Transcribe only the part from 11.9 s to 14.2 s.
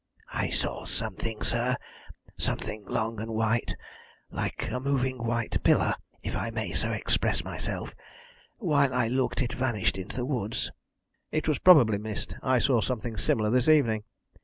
mist. I saw something similar this evening!"